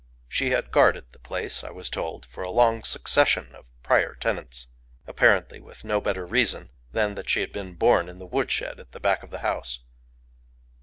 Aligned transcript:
She 0.27 0.49
had 0.49 0.71
guarded 0.71 1.05
the 1.11 1.19
place, 1.19 1.63
I 1.63 1.69
was 1.69 1.87
told, 1.87 2.25
for 2.25 2.41
a 2.41 2.49
long 2.49 2.83
succession 2.83 3.53
of 3.53 3.71
prior 3.83 4.15
tenants—apparently 4.15 5.59
with 5.59 5.83
no 5.85 6.01
better 6.01 6.25
reason 6.25 6.71
than 6.91 7.13
that 7.13 7.29
she 7.29 7.41
had 7.41 7.51
been 7.53 7.75
born 7.75 8.09
in 8.09 8.17
the 8.17 8.25
woodshed 8.25 8.79
at 8.79 8.93
the 8.93 8.99
back 8.99 9.21
of 9.21 9.29
the 9.29 9.41
house. 9.45 9.81